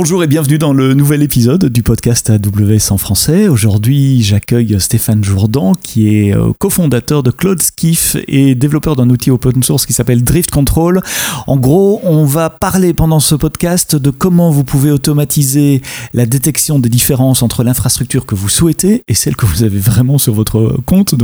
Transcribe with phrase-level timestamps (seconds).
[0.00, 3.48] Bonjour et bienvenue dans le nouvel épisode du podcast AWS en français.
[3.48, 9.32] Aujourd'hui, j'accueille Stéphane Jourdan qui est euh, cofondateur de Cloud Skiff et développeur d'un outil
[9.32, 11.00] open source qui s'appelle Drift Control.
[11.48, 15.82] En gros, on va parler pendant ce podcast de comment vous pouvez automatiser
[16.14, 20.18] la détection des différences entre l'infrastructure que vous souhaitez et celle que vous avez vraiment
[20.18, 21.16] sur votre compte.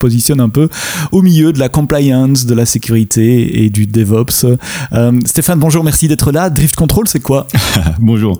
[0.00, 0.68] Positionne un peu
[1.12, 4.46] au milieu de la compliance, de la sécurité et du DevOps.
[4.92, 6.50] Euh, Stéphane, bonjour, merci d'être là.
[6.50, 7.46] Drift Control, c'est quoi?
[8.00, 8.38] Bonjour.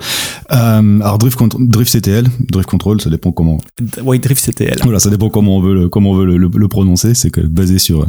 [0.53, 3.59] Euh, alors Drift, Drift CTL, Drift Control, ça dépend comment.
[4.03, 4.79] Oui, Drift CTL.
[4.83, 7.15] Voilà, ça dépend comment on veut le, comment on veut le, prononcer.
[7.15, 8.07] C'est basé sur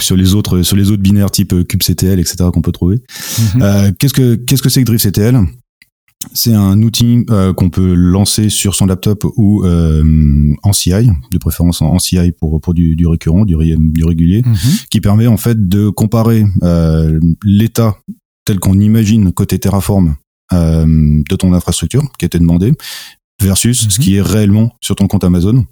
[0.00, 2.36] sur les autres sur les autres binaires type kubectl, etc.
[2.52, 2.96] qu'on peut trouver.
[3.54, 3.62] Mhm.
[3.62, 5.38] euh, qu'est-ce que qu'est-ce que c'est que Drift CTL
[6.34, 11.38] c'est un outil euh, qu'on peut lancer sur son laptop ou euh, en CI, de
[11.38, 14.56] préférence en, CI pour, pour du, du récurrent, du, du régulier, mhm.
[14.90, 17.96] qui permet en fait de comparer euh, l'état
[18.44, 20.16] tel qu'on imagine côté Terraform
[20.52, 22.72] de ton infrastructure qui a été demandé
[23.40, 24.04] versus ce mhm.
[24.04, 25.64] qui est réellement sur ton compte Amazon.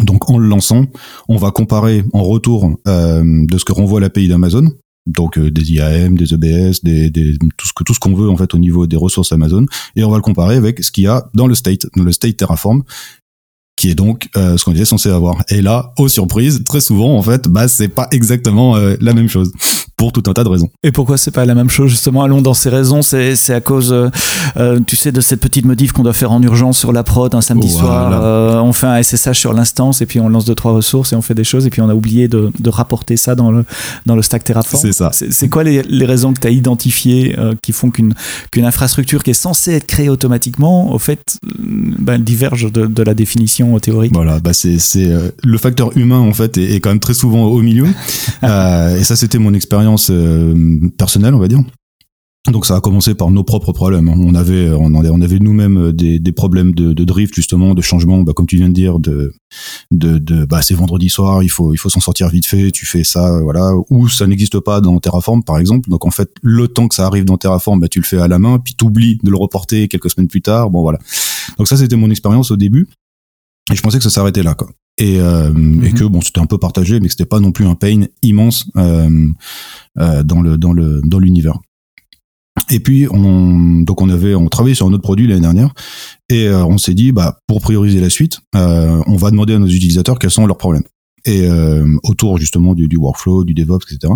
[0.00, 0.86] Donc en le lançant,
[1.28, 4.72] on va comparer en retour de ce que renvoie l'API d'Amazon
[5.06, 6.80] donc euh, des IAM, des EBS,
[7.56, 10.04] tout ce que tout ce qu'on veut en fait au niveau des ressources Amazon, et
[10.04, 12.36] on va le comparer avec ce qu'il y a dans le state, dans le state
[12.36, 12.82] Terraform,
[13.76, 15.44] qui est donc euh, ce qu'on était censé avoir.
[15.50, 19.28] Et là, aux surprises, très souvent en fait, bah c'est pas exactement euh, la même
[19.28, 19.52] chose
[19.96, 20.68] pour tout un tas de raisons.
[20.82, 23.62] Et pourquoi c'est pas la même chose justement Allons dans ces raisons, c'est c'est à
[23.62, 24.10] cause, euh,
[24.58, 27.34] euh, tu sais, de cette petite modif qu'on doit faire en urgence sur la prod
[27.34, 28.10] un samedi soir.
[28.12, 31.16] Euh, on fait un SSH sur l'instance et puis on lance deux trois ressources et
[31.16, 33.64] on fait des choses et puis on a oublié de, de rapporter ça dans le
[34.04, 34.82] dans le stack Terraform.
[34.82, 35.10] C'est ça.
[35.12, 38.12] C'est quoi les, les, raisons que tu as identifiées qui font qu'une
[38.50, 43.14] qu'une infrastructure qui est censée être créée automatiquement, au fait, ben, diverge de, de, la
[43.14, 44.12] définition théorique?
[44.12, 45.10] Voilà, bah c'est c'est
[45.42, 47.86] le facteur humain en fait est, est, quand même très souvent au milieu.
[48.42, 51.60] et ça, c'était mon expérience euh, personnelle, on va dire.
[52.50, 54.08] Donc ça a commencé par nos propres problèmes.
[54.08, 58.46] On avait, on avait nous-mêmes euh, des, problèmes de, drift justement, de changement, bah, comme
[58.46, 59.32] tu viens de dire, de,
[59.90, 62.70] de, bah, c'est vendredi soir, il faut, il faut s'en sortir vite fait.
[62.70, 63.72] Tu fais ça, voilà.
[63.90, 65.90] Ou ça n'existe pas dans Terraform, par exemple.
[65.90, 68.28] Donc en fait, le temps que ça arrive dans Terraform, bah, tu le fais à
[68.28, 70.70] la main, puis t'oublies de le reporter quelques semaines plus tard.
[70.70, 70.98] Bon voilà.
[71.58, 72.86] Donc ça, c'était mon expérience au début.
[73.72, 75.94] Et je pensais que ça s'arrêtait là, quoi et, euh, et mhm.
[75.94, 78.66] que bon c'était un peu partagé mais que c'était pas non plus un pain immense
[78.76, 79.28] euh,
[79.98, 81.58] euh, dans le dans le dans l'univers.
[82.70, 85.74] Et puis on donc on avait on travaillait sur un autre produit l'année dernière
[86.30, 89.58] et euh, on s'est dit bah pour prioriser la suite euh, on va demander à
[89.58, 90.84] nos utilisateurs quels sont leurs problèmes.
[91.28, 91.48] Et
[92.04, 94.12] autour justement du, du, workflow du DevOps etc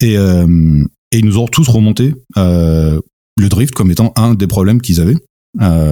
[0.00, 5.00] et et ils nous ont tous remonté le drift comme étant un des problèmes qu'ils
[5.00, 5.14] avaient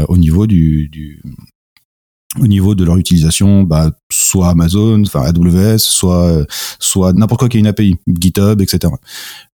[0.08, 1.22] au niveau du, du,
[2.41, 6.47] au niveau de leur utilisation, bah, soit Amazon, enfin AWS, soit
[6.78, 8.93] soit n'importe quoi qui est une API, GitHub, etc.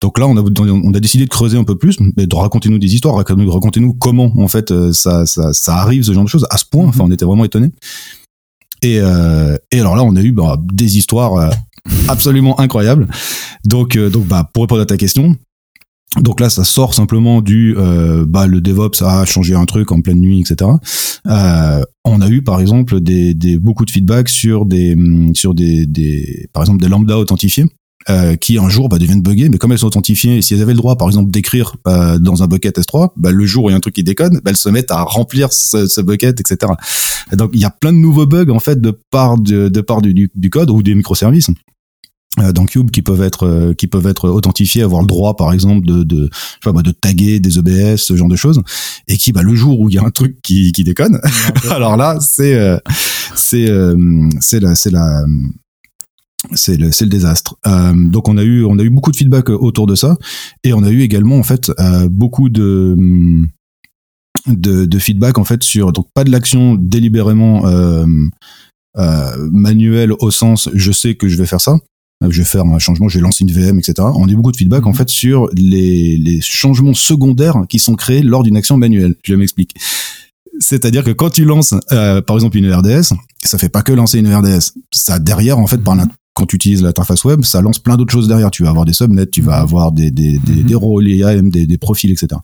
[0.00, 2.68] Donc là, on a on a décidé de creuser un peu plus, mais de raconter
[2.68, 6.24] nous des histoires, raconter nous comment en fait euh, ça, ça ça arrive ce genre
[6.24, 6.86] de choses à ce point.
[6.86, 7.70] Enfin, on était vraiment étonnés.
[8.82, 11.50] Et euh, et alors là, on a eu bah, des histoires euh,
[12.06, 13.08] absolument incroyables.
[13.64, 15.36] Donc donc bah pour répondre à ta question,
[16.16, 20.00] donc là, ça sort simplement du euh, bah le DevOps a changé un truc en
[20.00, 20.70] pleine nuit, etc.
[21.26, 24.96] Euh, on a eu par exemple des, des beaucoup de feedback sur des
[25.34, 27.66] sur des, des par exemple des lambda authentifiés.
[28.10, 30.72] Euh, qui un jour bah, deviennent buggés, mais comme elles sont authentifiées, si elles avaient
[30.72, 33.72] le droit, par exemple, d'écrire euh, dans un bucket S3, bah, le jour où il
[33.72, 36.40] y a un truc qui déconne, bah, elles se mettent à remplir ce, ce bucket,
[36.40, 36.72] etc.
[37.32, 40.00] donc il y a plein de nouveaux bugs en fait de part de, de part
[40.00, 41.50] du, du code ou des microservices
[42.52, 45.86] dans Cube qui peuvent être euh, qui peuvent être authentifiés, avoir le droit par exemple
[45.86, 46.30] de de
[46.64, 48.62] de taguer des EBS, ce genre de choses,
[49.08, 51.20] et qui bah le jour où il y a un truc qui qui déconne,
[51.70, 52.78] alors là c'est euh,
[53.34, 53.68] c'est
[54.40, 55.24] c'est la c'est la
[56.54, 57.56] c'est le, le désastre.
[57.94, 60.16] donc on a eu on a eu beaucoup de feedback autour de ça.
[60.64, 61.72] Et on a eu également en fait
[62.10, 62.96] beaucoup de
[64.46, 67.66] de, de feedback en fait sur donc pas de l'action délibérément
[68.98, 71.78] euh, manuelle au sens je sais que je vais faire ça euh,
[72.22, 73.94] je vais faire un changement, je vais lancer une VM, etc.
[74.14, 74.96] On a eu beaucoup de feedback en mhm.
[74.96, 79.14] fait sur les, les changements secondaires qui sont créés lors d'une action manuelle.
[79.22, 79.74] Je m'explique.
[80.58, 84.18] C'est-à-dire que quand tu lances, euh, par exemple, une RDS, ça fait pas que lancer
[84.18, 84.72] une RDS.
[84.92, 86.08] Ça derrière, en fait, par mhm.
[86.34, 88.50] quand tu utilises l'interface web, ça lance plein d'autres choses derrière.
[88.50, 89.62] Tu vas avoir des subnets, tu vas mhm.
[89.62, 92.40] avoir des, des, des, des rôles IAM, des, des profils, etc.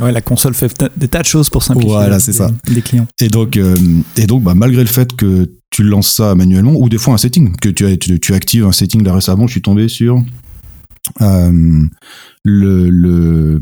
[0.00, 2.50] Ouais, la console fait des tas de choses pour simplifier voilà, c'est ça.
[2.66, 3.06] les clients.
[3.20, 3.76] Et donc, euh,
[4.16, 7.18] et donc bah, malgré le fait que tu lances ça manuellement ou des fois un
[7.18, 10.22] setting que tu, tu, tu actives un setting là récemment je suis tombé sur
[11.20, 11.82] euh,
[12.44, 13.58] le le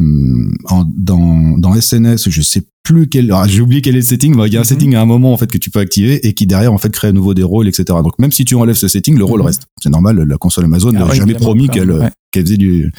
[0.67, 4.53] en, dans dans SNS je sais plus quel j'ai oublié quel est le setting il
[4.53, 4.67] y a un mhm.
[4.67, 6.91] setting à un moment en fait que tu peux activer et qui derrière en fait
[6.91, 9.41] crée à nouveau des rôles etc donc même si tu enlèves ce setting le rôle
[9.41, 9.47] mhm.
[9.47, 9.63] reste.
[9.83, 12.93] C'est normal la console Amazon n'a ah jamais promis qu'elle qu'elle faisait du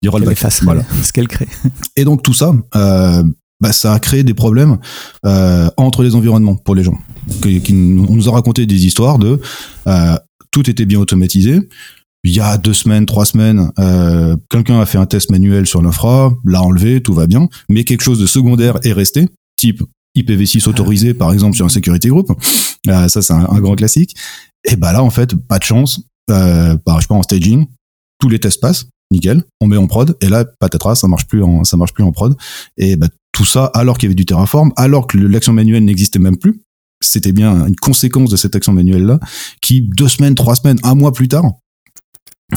[0.00, 0.38] du rollback.
[0.62, 0.84] Voilà.
[1.02, 1.48] ce qu'elle crée.
[1.96, 3.24] Et donc tout ça euh,
[3.64, 4.76] bah, ça a créé des problèmes
[5.24, 6.98] euh, entre les environnements pour les gens.
[7.42, 9.40] Qui, qui nous- on nous a raconté des histoires de
[9.86, 10.16] euh,
[10.50, 11.60] tout était bien automatisé.
[12.24, 15.80] Il y a deux semaines, trois semaines, euh, quelqu'un a fait un test manuel sur
[15.82, 19.82] l'infra, l'a enlevé, tout va bien, mais quelque chose de secondaire est resté, type
[20.16, 22.30] IPv6 autorisé par exemple sur un security group.
[22.86, 24.14] Ça c'est un, un grand classique.
[24.70, 26.00] Et bah là en fait pas de chance.
[26.30, 27.66] Euh, bah, je sais pas en staging,
[28.18, 31.42] tous les tests passent, nickel, on met en prod et là patatras, ça marche plus
[31.42, 32.34] en ça marche plus en prod.
[32.78, 36.18] Et bah, tout ça alors qu'il y avait du Terraform, alors que l'action manuelle n'existait
[36.18, 36.62] même plus.
[37.02, 39.20] C'était bien une conséquence de cette action manuelle là,
[39.60, 41.44] qui deux semaines, trois semaines, un mois plus tard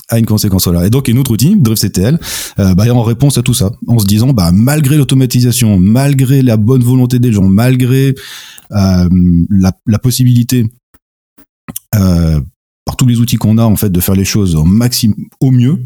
[0.10, 0.86] a une conséquence là.
[0.86, 2.20] Et donc une autre outil, DriftCTL,
[2.60, 6.58] euh, bah, en réponse à tout ça, en se disant bah malgré l'automatisation, malgré la
[6.58, 8.14] bonne volonté des gens, malgré
[8.72, 9.10] euh,
[9.50, 10.66] la, la possibilité
[11.96, 12.40] euh,
[12.86, 15.52] par tous les outils qu'on a en fait de faire les choses au maximum, au
[15.52, 15.84] mieux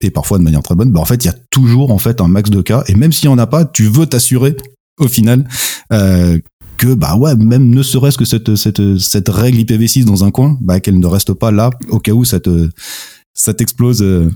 [0.00, 2.20] et parfois de manière très bonne, bah en fait il y a toujours en fait
[2.20, 4.56] un max de cas et même s'il y en a pas, tu veux t'assurer
[4.98, 5.46] au final
[5.92, 6.38] euh,
[6.76, 10.56] que bah ouais même ne serait-ce que cette cette cette règle IPv6 dans un coin,
[10.60, 12.68] bah qu'elle ne reste pas là au cas où ça te
[13.34, 14.30] ça t'explose euh,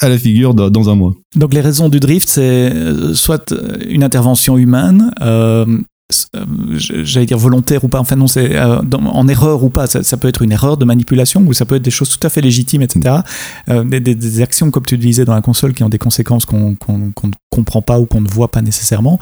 [0.00, 1.14] à la figure dans, un mois.
[1.34, 3.52] Donc les raisons du drift, c'est euh, soit
[3.88, 5.66] une intervention humaine, euh,
[6.78, 10.16] j'allais dire volontaire ou pas, enfin non, c'est euh, en erreur ou pas, ça, ça
[10.16, 12.40] peut être une erreur de manipulation ou ça peut être des choses tout à fait
[12.40, 13.16] légitimes, etc.
[13.68, 16.44] Euh, des, des- actions, comme tu le disais, dans la console qui ont des conséquences
[16.46, 19.18] qu'on ne comprend pas ou qu'on ne voit pas nécessairement.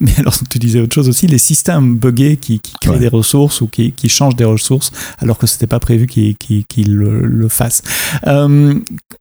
[0.00, 2.98] Mais alors, tu disais autre chose aussi, les systèmes buggés qui, qui créent Ouais.
[2.98, 6.94] des ressources ou qui, qui changent des ressources alors que c'était pas prévu qu'ils qu'ils
[6.94, 7.82] le, le fassent.
[8.26, 8.74] Euh,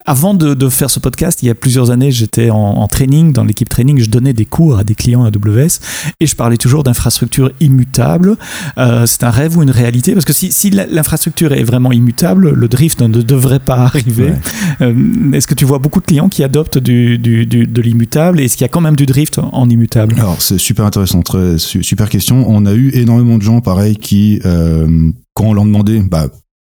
[0.06, 3.34] avant de, de faire ce podcast, il y a plusieurs années, j'étais en, en training,
[3.34, 5.80] dans l'équipe training, je donnais des cours à des clients AWS
[6.22, 8.38] et je parlais toujours d'infrastructure immutable.
[8.78, 10.14] Euh, c'est un rêve ou une réalité?
[10.14, 14.32] Parce que si, si l'infrastructure est vraiment immutable, le drift ne devrait pas arriver.
[14.32, 14.40] Ouais.
[14.82, 18.40] Euh, Est-ce que tu vois beaucoup de clients qui adoptent du, du- du- de l'immutable
[18.40, 21.58] et qu'il y a quand même du drift en immutable Alors c'est super intéressant, très
[21.58, 22.46] su- super question.
[22.50, 26.28] On a eu énormément de gens pareil qui, euh, quand on leur demandait, bah,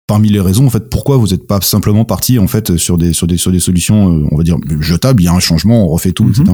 [0.06, 3.12] parmi les raisons en fait, pourquoi vous n'êtes pas simplement parti en fait sur des
[3.12, 5.84] sur des sur des solutions, euh, on va dire jetables, il y a un changement,
[5.84, 6.30] on refait tout, Mhm.
[6.30, 6.52] etc.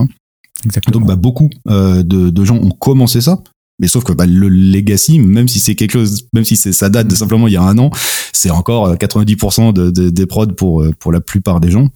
[0.65, 0.99] Exactement.
[0.99, 3.41] Donc bah, beaucoup euh, de, de gens ont commencé ça.
[3.79, 6.91] Mais sauf que bah, le legacy, même si c'est quelque chose, même si c'est ça
[6.91, 7.91] date de simplement il y a un an,
[8.33, 11.89] c'est encore euh, 90% de, de- des prods pour euh, pour la plupart des gens.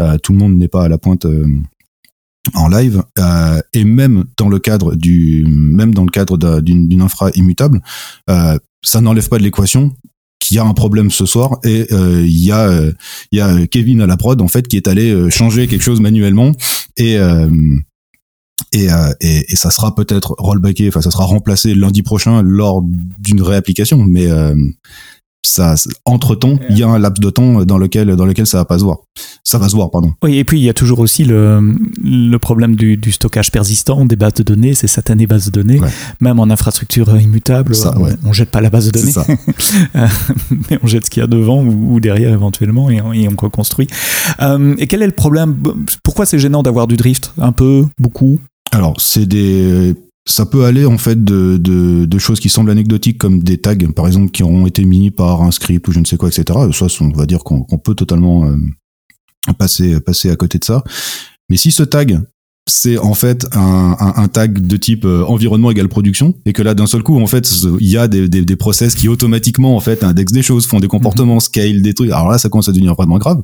[0.00, 1.46] Euh, tout le monde n'est pas à la pointe euh,
[2.54, 3.02] en live.
[3.18, 7.80] Euh, et même dans le cadre du, même dans le cadre d'un- d'une infra immutable,
[8.30, 9.92] euh, ça n'enlève pas de l'équation
[10.40, 12.92] qu'il y a un problème ce soir et euh, il y a euh,
[13.32, 15.82] il y a Kevin à la prod en fait qui est allé euh, changer quelque
[15.82, 16.52] chose manuellement
[16.96, 17.16] et
[18.72, 18.86] et,
[19.20, 22.82] et, et ça sera peut-être rollbacké, enfin ça sera remplacé lundi prochain lors
[23.18, 24.26] d'une réapplication, mais
[25.42, 25.74] ça,
[26.04, 28.64] entre temps, il y a un laps de temps dans lequel dans lequel ça va
[28.64, 28.98] pas se voir.
[29.44, 30.12] Ça va se voir, pardon.
[30.22, 34.04] Oui, et puis il y a toujours aussi le, le problème du, du stockage persistant
[34.04, 35.80] des bases de données, ces satanées bases de données.
[35.80, 35.88] Ouais.
[36.20, 38.12] Même en infrastructure immutable, Ça, on, ouais.
[38.24, 39.24] on jette pas la base de données, ça.
[40.70, 43.28] mais on jette ce qu'il y a devant ou, ou derrière éventuellement et on, et
[43.28, 43.86] on reconstruit.
[44.40, 45.56] Euh, et quel est le problème?
[46.02, 47.32] Pourquoi c'est gênant d'avoir du drift?
[47.38, 47.86] Un peu?
[47.98, 48.38] Beaucoup?
[48.72, 49.94] Alors, c'est des
[50.28, 53.74] ça peut aller en fait de, de, de choses qui semblent anecdotiques comme des tags
[53.96, 56.58] par exemple qui auront été mis par un script ou je ne sais quoi etc.
[56.72, 58.56] Ça on va dire qu'on peut totalement euh,
[59.58, 60.84] passer passer à côté de ça.
[61.48, 62.20] Mais si ce tag
[62.68, 66.34] c'est en fait un, un, un tag de type euh, environnement égale production.
[66.46, 67.48] Et que là d'un seul coup en fait
[67.80, 70.80] il y a des, des, des process qui automatiquement en fait indexent des choses font
[70.80, 72.10] des comportements scale des trucs.
[72.10, 73.42] Alors là ça commence à devenir vraiment grave.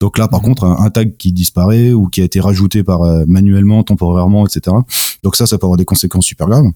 [0.00, 3.02] Donc là par contre un, un tag qui disparaît ou qui a été rajouté par
[3.02, 4.76] euh, manuellement temporairement etc
[5.22, 6.66] donc ça ça peut avoir des conséquences super graves.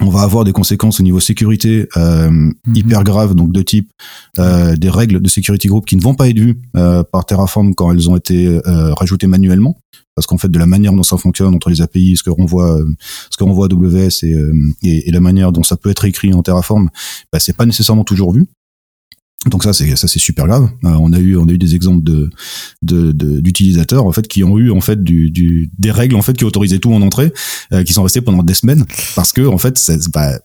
[0.00, 2.52] On va avoir des conséquences au niveau sécurité euh, Mhm.
[2.74, 3.90] hyper graves, donc de type
[4.40, 7.74] euh, des règles de security group qui ne vont pas être vues euh, par Terraform
[7.76, 9.76] quand elles ont été euh, rajoutées manuellement,
[10.14, 12.78] parce qu'en fait de la manière dont ça fonctionne entre les API, ce que renvoie
[12.80, 12.86] euh,
[13.30, 14.52] ce que renvoie AWS et, euh,
[14.82, 16.90] et, et la manière dont ça peut être écrit en Terraform,
[17.32, 18.46] bah, c'est pas nécessairement toujours vu.
[19.50, 20.70] Donc ça c'est ça c'est super grave.
[20.84, 22.30] Euh, on a eu on a eu des exemples de
[22.82, 26.22] de- de- d'utilisateurs en fait qui ont eu en fait du, du des règles en
[26.22, 27.30] fait qui autorisaient tout en entrée,
[27.72, 29.78] euh, qui sont restés pendant des semaines parce que en fait
[30.14, 30.40] bah,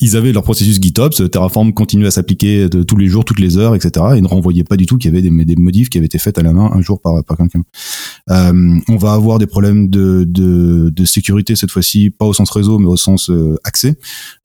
[0.00, 3.74] ils avaient leur processus GitOps, Terraform continuait à s'appliquer tous les jours, toutes les heures,
[3.74, 4.06] etc.
[4.16, 6.18] Ils ne renvoyaient pas du tout qu'il y avait des, des modifs qui avaient été
[6.18, 7.62] faites à la main un jour par, par quelqu'un.
[8.30, 12.50] Euh, on va avoir des problèmes de, de, de sécurité cette fois-ci, pas au sens
[12.50, 13.96] réseau, mais au sens euh, accès.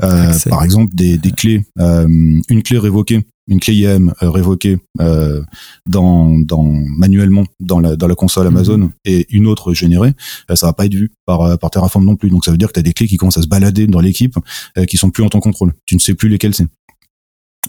[0.02, 0.50] Euh, Accès.
[0.50, 5.42] Par exemple, des, des clés, euh, une clé révoquée, une clé IAM euh, révoquée euh,
[5.86, 10.14] dans, dans manuellement dans la, dans la console Amazon et une autre générée,
[10.50, 12.30] euh, ça va pas être vu par, par Terraform non plus.
[12.30, 14.00] Donc ça veut dire que tu as des clés qui commencent à se balader dans
[14.00, 14.36] l'équipe
[14.78, 15.74] euh, qui sont plus en ton contrôle.
[15.86, 16.68] Tu ne sais plus lesquelles c'est.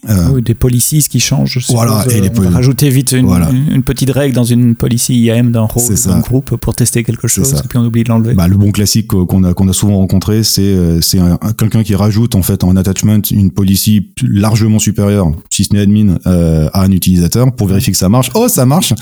[0.09, 1.65] Euh, oui, des policies qui changent.
[1.69, 3.29] Voilà, et les on va rajouter vite une,
[3.71, 5.69] une, petite règle dans une policy IAM d'un
[6.21, 8.35] groupe pour tester quelque chose et puis on oublie de l'enlever.
[8.35, 11.01] Bah, le bon classique qu'on a qu'on a souvent rencontré, c'est euh,
[11.57, 16.19] quelqu'un qui rajoute en fait en attachment une policy largement supérieure, si ce n'est admin,
[16.27, 18.31] euh, à un utilisateur pour vérifier que ça marche.
[18.35, 18.95] Oh, ça marche.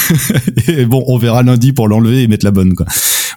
[0.66, 2.86] et bon, on verra lundi pour l'enlever et mettre la bonne quoi.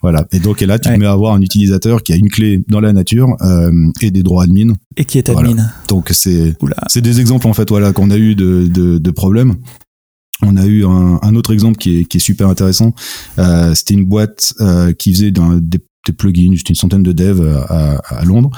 [0.02, 0.26] Voilà.
[0.32, 0.98] Et donc et là, tu ouais.
[0.98, 3.72] mets à avoir un utilisateur qui a une clé dans la nature euh,
[4.02, 4.74] et des droits admin.
[4.98, 5.70] Et qui est admin.
[5.88, 6.54] Donc c'est
[6.88, 9.56] c'est des exemples en fait voilà qu'on a eu de, de, de, problèmes.
[10.42, 12.94] On a eu un, un, autre exemple qui est, qui est super intéressant.
[13.40, 15.80] Euh, C'était une boîte euh, qui faisait des, des,
[16.14, 18.52] plugins, juste une centaine de devs à, à Londres.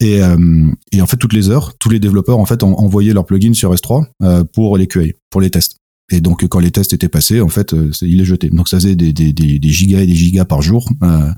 [0.00, 3.26] Et, euh, et, en fait, toutes les heures, tous les développeurs en fait envoyé leurs
[3.26, 5.76] plugins sur S3 euh, pour les QA, pour les tests.
[6.10, 8.48] Et donc, quand les tests étaient passés, en fait, euh, il les jetait.
[8.48, 10.88] Donc, ça faisait des, des, des, gigas et des gigas par jour.
[11.02, 11.30] Euh,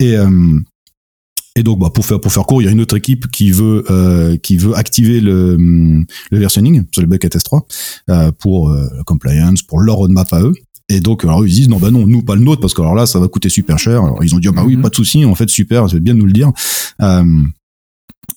[0.00, 0.58] et, euh,
[1.54, 3.50] et donc, bah, pour faire pour faire court, il y a une autre équipe qui
[3.50, 7.60] veut euh, qui veut activer le, le versioning sur le bucket S3
[8.08, 10.54] euh, pour euh, compliance, pour leur roadmap à eux.
[10.88, 12.94] Et donc, alors ils disent non bah non, nous pas le nôtre parce que alors
[12.94, 14.02] là ça va coûter super cher.
[14.02, 14.80] Alors ils ont dit oh, bah oui, mm-hmm.
[14.80, 16.50] pas de souci, en fait super, c'est bien de nous le dire.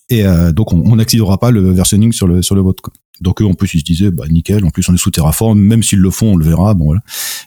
[0.10, 2.82] et donc on n'activera pas le versioning sur le sur le vôtre.
[2.82, 2.94] Quoi.
[3.22, 5.58] Donc eux, en plus, ils se disaient, bah nickel, en plus on est sous Terraform,
[5.58, 7.02] même s'ils le font, on le verra, bon voilà.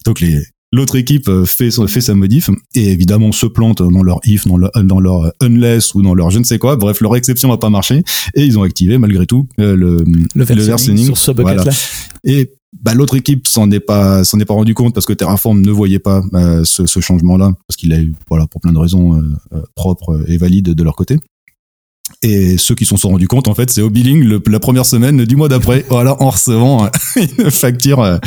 [0.07, 4.21] Donc les, L'autre équipe euh, fait, fait sa modif et évidemment se plante dans leur
[4.25, 6.77] if, dans leur, dans leur unless ou dans leur je ne sais quoi.
[6.77, 8.03] Bref, leur exception n'a pas marché
[8.35, 11.69] et ils ont activé malgré tout euh, le, le, versioning sur ce bucket.
[12.25, 12.51] Et
[12.83, 15.71] bah, l'autre équipe s'en est pas s'en est pas rendu compte parce que Terraform ne
[15.71, 18.79] voyait pas euh, ce, ce changement là parce qu'il a eu voilà pour plein de
[18.79, 21.17] raisons euh, propres et valides de leur côté.
[22.23, 24.87] Et ceux qui s'en sont rendus compte, en fait, c'est au billing le, la première
[24.87, 28.19] semaine du mois d'après, voilà, en recevant une facture euh,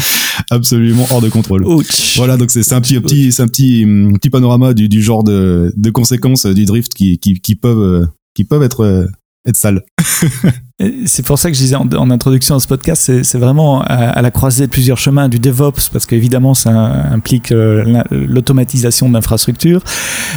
[0.50, 1.66] absolument hors de contrôle.
[1.66, 2.16] Ouch.
[2.18, 5.74] Voilà, donc c'est un petit, petit, c'est un petit, petit panorama du, du genre de,
[5.76, 9.06] de conséquences du drift qui, qui, qui peuvent, euh, qui peuvent être, euh,
[9.46, 9.84] être sales.
[11.06, 14.32] C'est pour ça que je disais en, introduction à ce podcast, c'est vraiment à, la
[14.32, 19.84] croisée de plusieurs chemins du DevOps, parce qu'évidemment, ça implique euh, l'automatisation de l'infrastructure,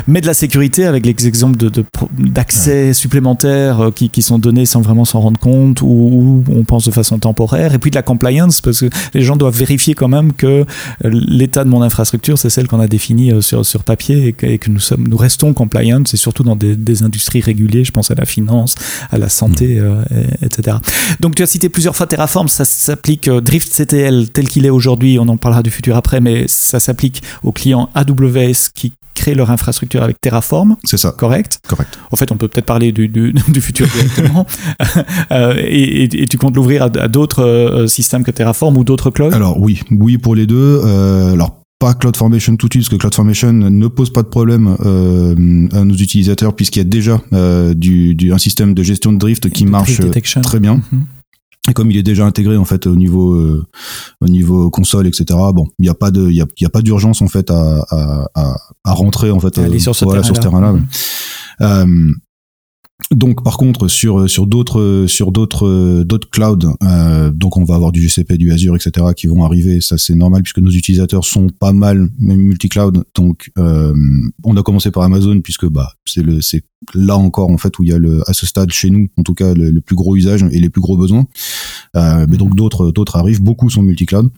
[0.06, 1.56] mais de la sécurité avec les exemples
[2.18, 6.44] d'accès de, de, supplémentaires euh, qui, qui, sont donnés sans vraiment s'en rendre compte, ou,
[6.50, 9.56] on pense de façon temporaire, et puis de la compliance, parce que les gens doivent
[9.56, 10.64] vérifier quand même que euh,
[11.04, 14.58] l'état de mon infrastructure, c'est celle qu'on a définie sur, sur papier, et que, et
[14.58, 18.10] que, nous, sommes, nous restons compliant, c'est surtout dans des, des, industries régulées, je pense
[18.10, 18.74] à la finance,
[19.10, 19.80] à la santé.
[19.80, 20.78] Mmh etc.
[21.20, 24.70] Donc tu as cité plusieurs fois Terraform, ça s'applique euh, Drift CTL tel qu'il est
[24.70, 29.34] aujourd'hui, on en parlera du futur après, mais ça s'applique aux clients AWS qui créent
[29.34, 30.76] leur infrastructure avec Terraform.
[30.84, 31.14] C'est ça.
[31.16, 31.58] Correct?
[31.66, 31.98] Correct.
[32.10, 34.46] En fait, on peut peut-être parler du, du, du, futur directement.
[35.32, 39.10] euh, et, et, tu comptes l'ouvrir à, à d'autres euh, systèmes que Terraform ou d'autres
[39.10, 39.32] clouds?
[39.32, 40.80] Alors oui, oui pour les deux.
[40.84, 44.74] Euh, alors pas CloudFormation tout de suite, parce que CloudFormation ne pose pas de problème
[44.86, 49.12] euh, à nos utilisateurs puisqu'il y a déjà euh, du, du, un système de gestion
[49.12, 50.76] de drift qui marche euh, très bien.
[50.76, 51.70] Mm-hmm.
[51.70, 53.66] Et comme il est déjà intégré en fait au niveau euh,
[54.22, 55.24] au niveau console etc.
[55.54, 57.50] Bon, il n'y a pas de il y a, y a, pas d'urgence en fait
[57.50, 60.74] à, à, à, à rentrer en fait sur ce voilà, terrain-là.
[61.58, 62.14] Terrain mm-hmm.
[63.10, 67.90] Donc par contre sur sur d'autres sur d'autres d'autres clouds, euh, donc on va avoir
[67.90, 69.06] du GCP, du Azure, etc.
[69.16, 69.80] qui vont arriver.
[69.80, 73.04] Ça c'est normal puisque nos utilisateurs sont pas mal multi-cloud.
[73.16, 73.92] Donc euh,
[74.44, 76.62] on a commencé par Amazon puisque bah c'est le c'est
[76.94, 79.24] là encore en fait où il y a le à ce stade chez nous en
[79.24, 81.26] tout cas le, le plus gros usage et les plus gros besoins.
[81.96, 83.42] Euh, mais donc d'autres d'autres arrivent.
[83.42, 84.30] Beaucoup sont multi-cloud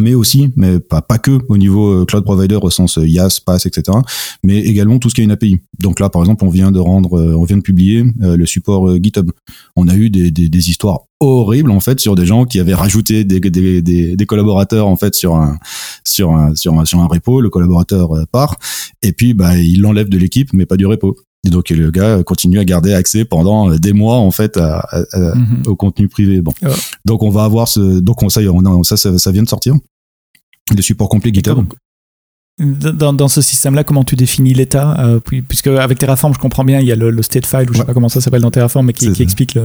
[0.00, 3.40] mais aussi, mais pas, pas que au niveau euh, cloud provider au sens euh, IaaS,
[3.44, 3.98] PaaS, etc.,
[4.42, 5.60] mais également tout ce qui est une API.
[5.80, 8.96] Donc là, par exemple, on vient de rendre, euh, on vient de publier le support
[9.02, 9.30] GitHub.
[9.76, 12.74] On a eu des, des, des, histoires horribles en fait sur des gens qui avaient
[12.74, 15.58] rajouté des, des, des, des collaborateurs en fait sur un
[16.04, 17.40] sur un sur un sur un repo.
[17.40, 18.56] Le collaborateur part
[19.02, 21.16] et puis bah il l'enlève de l'équipe, mais pas du repo.
[21.46, 24.98] Et donc le gars continue à garder accès pendant des mois en fait à, à,
[25.12, 25.68] à, mm -hmm.
[25.68, 26.40] au contenu privé.
[26.42, 26.68] Bon, oh.
[27.04, 29.48] donc on va avoir ce, donc on, ça, on a, ça, ça, ça, vient de
[29.48, 29.74] sortir.
[30.74, 31.58] Le support complet GitHub.
[32.58, 36.78] Dans, dans, ce système-là, comment tu définis l'état euh, Puisque avec Terraform, je comprends bien,
[36.78, 38.52] il y a le, le state file, ou je sais pas comment ça s'appelle dans
[38.52, 39.58] Terraform, mais qui, qui explique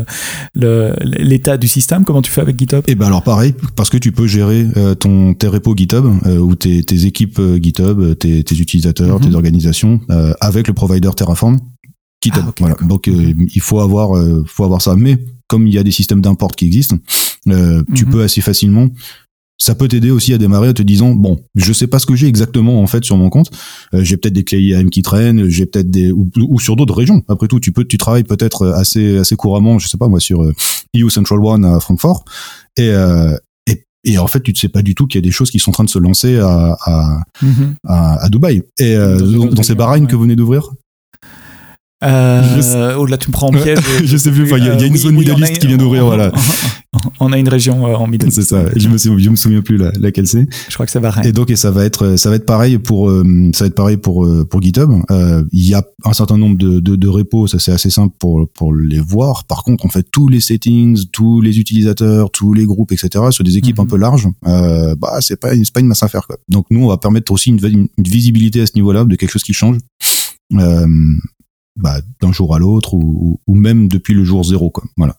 [0.56, 2.04] l'état du système.
[2.04, 2.84] Comment tu fais avec GitHub?
[2.88, 6.40] Eh ben alors pareil, parce que tu peux gérer euh, ton tes repos GitHub euh,
[6.40, 9.30] ou tes, tes équipes GitHub, tes, tes utilisateurs, mm -hmm.
[9.30, 10.02] tes organisations
[10.40, 11.58] avec le provider Terraform
[12.22, 12.44] GitHub.
[12.46, 12.76] Ah, okay, voilà.
[12.82, 14.96] Donc euh, il faut avoir euh, faut avoir ça.
[14.96, 15.18] Mais
[15.48, 16.98] comme il y a des systèmes d'import qui existent,
[17.48, 18.12] euh, tu mm -hmm.
[18.12, 18.88] peux assez facilement.
[19.62, 22.16] Ça peut t'aider aussi à démarrer en te disant bon, je sais pas ce que
[22.16, 23.52] j'ai exactement en fait sur mon compte.
[23.94, 26.96] Euh, j'ai peut-être des clés IAM qui traînent, j'ai peut-être des ou, ou sur d'autres
[26.96, 27.22] régions.
[27.28, 30.44] Après tout, tu peux tu travailles peut-être assez assez couramment, je sais pas moi sur
[30.96, 32.24] EU Central One à Francfort
[32.78, 32.92] et
[33.68, 35.52] et, et en fait, tu ne sais pas du tout qu'il y a des choses
[35.52, 37.74] qui sont en train de se lancer à, à, mm -hmm.
[37.88, 38.64] à, à Dubaï.
[38.80, 40.10] Et euh, dans, dans ces Bahreïn ouais.
[40.10, 40.64] que vous venez d'ouvrir?
[42.04, 43.80] Euh, oh là, tu me prends en piège.
[44.04, 44.50] je sais plus.
[44.50, 45.26] Il y, a une zone oui,
[45.60, 46.06] qui vient d'ouvrir.
[46.06, 46.32] Voilà.
[47.20, 48.66] On a une région en Middle C'est ça.
[48.76, 50.48] Je me souviens, je me souviens plus laquelle c'est.
[50.68, 51.24] Je crois que ça va rien.
[51.24, 53.10] Et donc, et ça va être, ça va être pareil pour,
[53.54, 54.92] ça va être pareil pour pour GitHub.
[55.52, 57.48] Il y a un certain nombre de de, de repos.
[57.48, 59.46] Ça c'est assez simple pour pour les voir.
[59.46, 63.26] Par contre, on fait tous les settings, tous les utilisateurs, tous les groupes, etc.
[63.32, 63.90] sur des équipes un mhm.
[63.90, 64.28] peu larges.
[64.48, 66.38] Euh, bah, c'est pas c'est pas une masse à faire quoi.
[66.48, 69.44] Donc nous, on va permettre aussi une, une visibilité à ce niveau-là de quelque chose
[69.44, 69.78] qui change.
[70.54, 70.88] Euh,
[71.76, 74.70] bah, d'un jour à l'autre ou, ou, même depuis le jour zéro.
[74.70, 74.84] Quoi.
[74.98, 75.16] Voilà.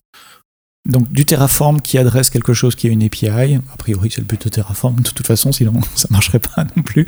[0.88, 3.28] Donc du Terraform qui adresse quelque chose qui est une API.
[3.28, 6.82] A priori, c'est le but de Terraform de toute façon, sinon ça marcherait pas non
[6.82, 7.06] plus.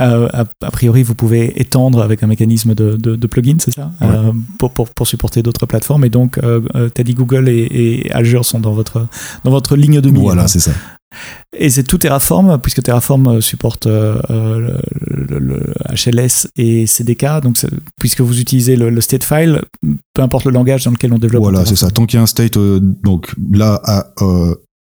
[0.00, 3.92] Euh, a, priori, vous pouvez étendre avec un mécanisme de, de, de plugin, c'est ça,
[4.02, 6.04] euh, pour, pour, pour, supporter d'autres plateformes.
[6.04, 9.06] Et donc, euh, euh as dit Google et, et, Azure sont dans votre
[9.44, 10.22] dans votre ligne de mire.
[10.22, 10.72] Voilà, c'est ça.
[11.56, 14.20] Et c'est tout Terraform, puisque Terraform euh, supporte euh,
[15.00, 17.42] le, HLS et CDK.
[17.42, 17.56] Donc,
[18.00, 19.62] puisque vous utilisez le, state file,
[20.14, 21.42] peu importe le langage dans lequel on développe.
[21.42, 21.90] Voilà, c'est ça.
[21.90, 24.12] Tant qu'il y a un state, euh, donc là, à,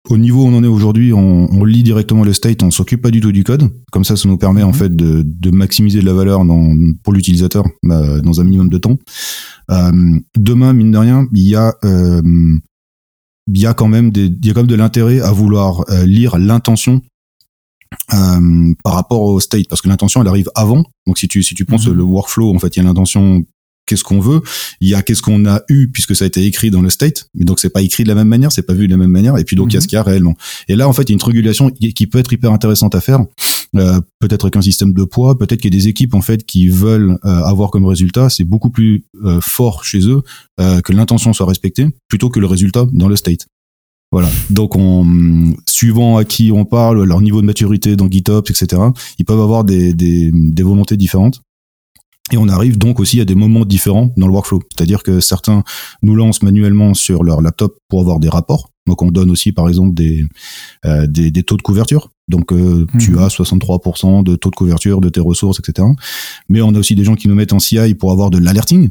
[0.09, 3.11] au niveau où on en est aujourd'hui, on, lit directement le state, on s'occupe pas
[3.11, 3.69] du tout du code.
[3.93, 4.75] Comme ça, ça nous permet en mhm.
[4.75, 8.97] fait de, de, maximiser de la valeur dans, pour l'utilisateur dans un minimum de temps.
[10.37, 11.75] demain, mine de rien, il y a
[13.53, 15.85] il y a quand même des, il y a quand même de l'intérêt à vouloir
[15.91, 17.01] euh, lire l'intention
[18.13, 20.85] euh, par rapport au state parce que l'intention elle arrive avant.
[21.07, 21.95] Donc si tu si tu penses mhm.
[21.95, 23.45] le workflow en fait il y a l'intention
[23.87, 24.43] qu'est-ce qu'on veut.
[24.81, 27.29] Il y a qu'est-ce qu'on a eu puisque ça a été écrit dans le state.
[27.35, 29.11] Mais donc c'est pas écrit de la même manière c'est pas vu de la même
[29.11, 29.39] manière.
[29.39, 29.83] Et puis donc il y a mhm.
[29.83, 30.35] ce qu'il y a réellement.
[30.69, 33.01] Et là en fait il y a une régulation qui peut être hyper intéressante à
[33.01, 33.21] faire
[33.75, 36.69] euh, peut-être qu'un système de poids, peut-être qu'il y a des équipes en fait qui
[36.69, 40.23] veulent euh, avoir comme résultat, c'est beaucoup plus euh, fort chez eux
[40.59, 43.47] que l'intention soit respectée plutôt que le résultat dans le state.
[44.13, 44.29] Voilà.
[44.51, 48.83] Donc, on, suivant à qui on parle, leur niveau de maturité dans GitOps, etc.,
[49.19, 51.43] ils peuvent avoir des, des, des volontés différentes.
[52.33, 54.61] Et on arrive donc aussi à des moments différents dans le workflow.
[54.71, 55.63] C'est-à-dire que certains
[56.03, 58.71] nous lancent manuellement sur leur laptop pour avoir des rapports.
[58.87, 60.25] Donc on donne aussi par exemple des,
[60.85, 62.11] euh, des, des, taux de couverture.
[62.29, 63.19] Donc euh, tu mhm.
[63.19, 65.87] as 63% de taux de couverture de tes ressources, etc.
[66.49, 68.91] Mais on a aussi des gens qui nous mettent en CI pour avoir de l'alerting.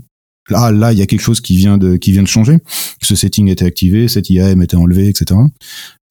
[0.50, 2.60] Là, là, il y a quelque chose qui vient de qui vient de changer.
[3.02, 5.40] Ce setting était activé, cet IAM était enlevé, etc.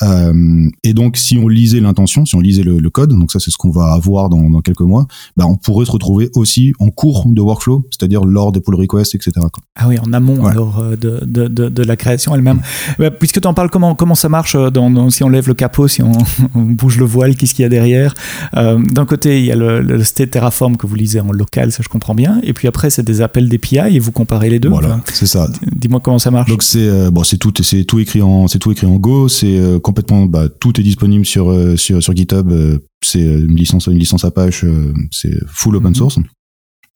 [0.03, 3.51] Euh, et donc, si on lisait l'intention, si on lisait le, code, donc ça c'est
[3.51, 6.91] ce qu'on va avoir dans, dans quelques mois, bah, on pourrait se retrouver aussi en
[6.91, 9.33] cours de workflow, c'est-à-dire lors des pull requests, etc.
[9.77, 12.61] Ah oui, en amont alors euh, de, de, de, de, la création elle-même.
[12.99, 15.55] Bah, puisque tu en parles, comment, comment ça marche euh, dans, si on lève le
[15.55, 16.13] capot, si on,
[16.55, 18.15] bouge le voile, qu'est-ce qu'il y a derrière?
[18.57, 21.73] Euh, D'un côté, il y a le, le, state Terraform que vous lisez en local,
[21.73, 24.59] ça je comprends bien, et puis après c'est des appels d'API et vous comparez les
[24.59, 24.69] deux.
[24.69, 25.49] Voilà, c'est ça.
[25.75, 26.51] Dis-moi comment ça marche.
[26.51, 29.61] Donc c'est bon, c'est tout, tout écrit en, c'est tout écrit en Go, c'est
[29.95, 32.51] complètement, bah, tout est disponible sur euh, sur, sur GitHub.
[32.51, 35.95] Euh, c'est une licence une licence Apache, euh, c'est full open mhm.
[35.95, 36.19] source.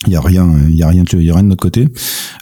[0.06, 1.88] Il y a rien, il y a rien, il y a rien de notre côté.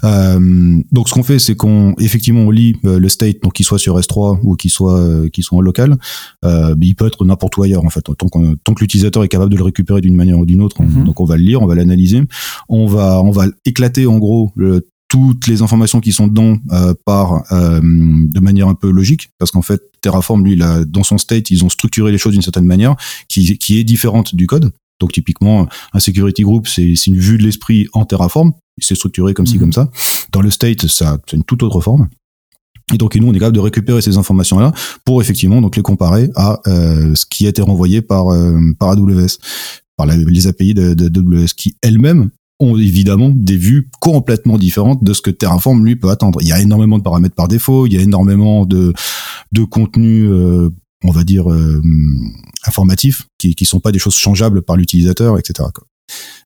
[0.05, 3.79] Euh, donc ce qu'on fait, c'est qu'on effectivement on lit le state, donc qu'il soit
[3.79, 5.97] sur S3 ou qu'il soit qu'il soit en local.
[6.45, 8.03] Euh, il peut être n'importe où ailleurs en fait.
[8.03, 11.05] Tant, tant que l'utilisateur est capable de le récupérer d'une manière ou d'une autre, mhm.
[11.05, 12.23] donc on va le lire, on va l'analyser,
[12.69, 16.95] on va on va éclater en gros le toutes les informations qui sont dedans euh,
[17.05, 21.19] par euh, de manière un peu logique parce qu'en fait Terraform lui là dans son
[21.19, 22.97] state ils ont structuré les choses d'une certaine manière
[23.29, 24.73] qui qui est différente du code.
[24.99, 28.53] Donc typiquement un security group c'est une vue de l'esprit en Terraform.
[28.79, 29.61] C'est structuré comme ci mhm.
[29.61, 29.90] comme ça.
[30.33, 32.09] Dans le state ça c'est une toute autre forme.
[32.92, 34.73] Et donc nous on est capable de récupérer ces informations là
[35.05, 38.27] pour effectivement donc les comparer à euh, ce qui a été renvoyé par
[38.79, 39.38] par AWS
[39.97, 45.12] par les API de, de AWS qui elles-mêmes ont évidemment des vues complètement différentes de
[45.12, 46.40] ce que Terraform lui peut attendre.
[46.42, 48.92] Il y a énormément de paramètres par défaut, il y a énormément de
[49.53, 50.71] de contenus euh,
[51.05, 51.83] on va dire euh,
[52.64, 55.69] informatifs qui qui sont pas des choses changeables par l'utilisateur, etc.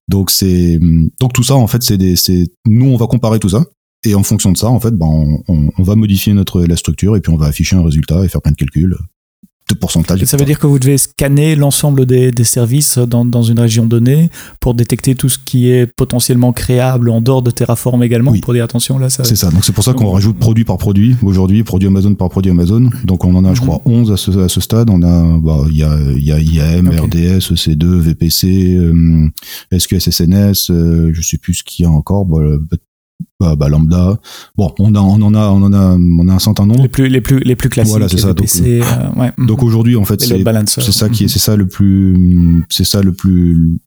[0.09, 0.79] Donc c'est
[1.20, 3.64] donc tout ça en fait c'est des c'est nous on va comparer tout ça
[4.05, 7.16] et en fonction de ça en fait ben on, on va modifier notre la structure
[7.16, 8.96] et puis on va afficher un résultat et faire plein de calculs
[9.75, 10.25] pourcentage.
[10.25, 14.31] Ça veut dire que vous devez scanner l'ensemble des, services dans, dans, une région donnée
[14.61, 18.65] pour détecter tout ce qui est potentiellement créable en dehors de Terraform également, pour dire
[18.65, 19.11] attention là.
[19.11, 19.25] Ça...
[19.25, 22.31] C'est ça, donc c'est pour ça qu'on rajoute produit par produit aujourd'hui, produit Amazon par
[22.31, 22.91] produit Amazon.
[23.05, 24.15] Donc on en a, je crois, 11 mhm.
[24.15, 24.91] à ce, à ce stade.
[24.91, 29.29] On a, bah, il y a, y a IAM, RDS, EC2, VPC, euh,
[29.77, 32.27] SQSSNS, euh, je sais plus ce qu'il y a encore.
[32.27, 32.39] Bah,
[33.39, 34.19] bah, bah, lambda.
[34.57, 36.83] Bon, on, a, on en a, on en a, on a un certain nombre.
[36.83, 37.91] Les plus, les plus, les plus classiques.
[37.91, 38.35] Voilà, c'est ça.
[38.35, 38.83] donc, euh,
[39.17, 39.33] ouais.
[39.39, 43.03] donc aujourd'hui, en fait, c'est, c'est ça qui est, c'est ça le plus, c'est ça
[43.03, 43.79] le plus.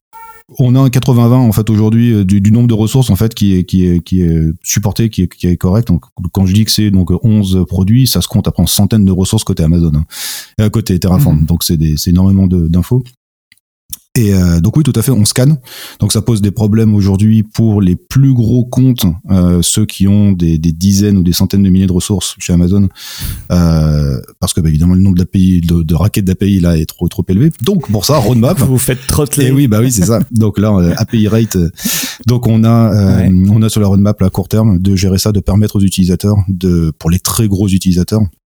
[0.58, 3.34] On a un 80-20 en fait aujourd'hui euh, du, du, nombre de ressources en fait
[3.34, 5.88] qui est qui est qui est supporté, qui est qui est correct.
[5.88, 9.06] Donc quand je dis que c'est donc 11 produits, ça se compte après en centaines
[9.06, 9.92] de ressources côté Amazon,
[10.58, 11.40] hein, côté Terraform.
[11.40, 11.46] Mm-hmm.
[11.46, 13.02] Donc c'est des c'est énormément de, d'infos.
[14.16, 15.58] Et euh, donc oui, tout à fait, on scanne.
[15.98, 20.30] Donc ça pose des problèmes aujourd'hui pour les plus gros comptes, euh, ceux qui ont
[20.30, 22.88] des, des, dizaines ou des centaines de milliers de ressources chez Amazon,
[23.50, 27.08] euh, parce que bah, évidemment le nombre d'API, de, de raquettes d'API là est trop
[27.08, 27.50] trop élevé.
[27.62, 28.56] Donc pour ça, roadmap.
[28.60, 29.46] Vous faites trotler.
[29.46, 30.20] Et oui, bah oui, c'est ça.
[30.30, 31.58] Donc là, euh, API rate.
[32.26, 35.32] donc on a euh, on a sur la roadmap à court terme de gérer ça,
[35.32, 38.43] de permettre aux utilisateurs de pour les très gros utilisateurs euh,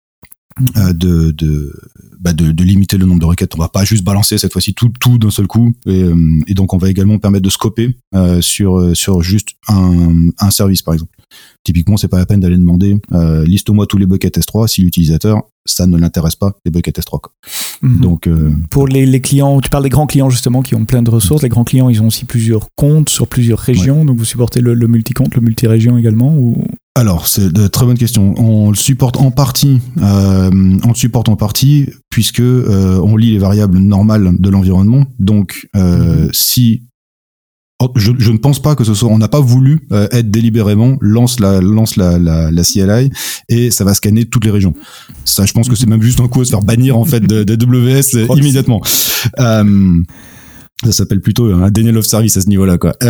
[0.59, 1.73] de, de,
[2.19, 3.55] bah de, de, limiter le nombre de requêtes.
[3.55, 5.73] On va pas juste balancer cette fois-ci tout, tout d'un seul coup.
[5.85, 9.49] Et, euh, et, donc, on va également permettre de scoper euh, sur, euh, sur juste
[9.67, 11.15] un, un service, par exemple.
[11.63, 15.43] Typiquement, c'est pas la peine d'aller demander euh, liste-moi tous les buckets S3 si l'utilisateur
[15.65, 17.19] ça ne l'intéresse pas les buckets S3.
[17.21, 17.33] Quoi.
[17.81, 17.99] Mm -hmm.
[17.99, 21.01] Donc euh, pour les, les, clients, tu parles des grands clients justement qui ont plein
[21.01, 21.41] de ressources.
[21.41, 23.99] Les grands clients, ils ont aussi plusieurs comptes sur plusieurs régions.
[24.01, 24.05] Ouais.
[24.05, 26.63] Donc vous supportez le, le multi-compte, le multi-région également ou
[26.97, 28.33] alors, c'est de très bonne question.
[28.37, 29.81] On le supporte en partie.
[30.01, 30.49] Euh,
[30.83, 35.03] on le supporte en partie puisque euh, on lit les variables normales de l'environnement.
[35.19, 36.29] Donc, euh, mmh.
[36.31, 36.83] si
[37.95, 39.09] je, je, ne pense pas que ce soit.
[39.09, 43.11] On n'a pas voulu euh, être délibérément lance la lance la, la, la, CLI
[43.49, 44.73] et ça va scanner toutes les régions.
[45.25, 47.19] Ça, je pense que c'est même juste un coup à se faire bannir en fait
[47.19, 48.81] de, de WS immédiatement.
[49.39, 50.01] Euh,
[50.83, 52.93] ça s'appelle plutôt un denial of service à ce niveau-là, quoi.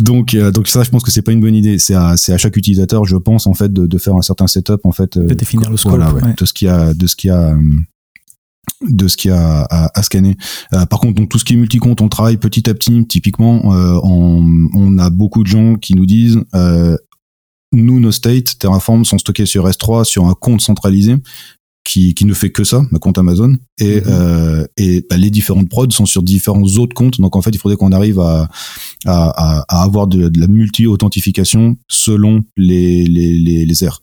[0.00, 1.78] Euh, donc, euh, donc ça, je pense que c'est pas une bonne idée.
[1.78, 4.46] C'est à, c'est à chaque utilisateur, je pense, en fait, de, de faire un certain
[4.46, 6.34] setup, en fait, de définir le scope, voilà, ouais, ouais.
[6.36, 7.56] de ce qu'il y a, de ce qu'il y a
[8.88, 10.36] de ce qu'il y a à, à scanner.
[10.72, 13.06] Euh, par contre, donc tout ce qui est multi-compte, on travaille petit à petit.
[13.06, 16.96] Typiquement, euh, on, on, a beaucoup de gens qui nous disent euh,
[17.72, 21.16] nous, nos states, Terraform sont stockés sur S3 sur un compte centralisé
[21.84, 24.66] qui, qui ne fait que ça, un compte Amazon, et, mm -hmm.
[24.76, 27.20] et bah, les différentes prods sont sur différents autres comptes.
[27.20, 28.48] Donc en fait, il faudrait qu'on arrive à,
[29.06, 34.00] à, à, avoir de, de la multi-authentification selon les, les, les, les aires.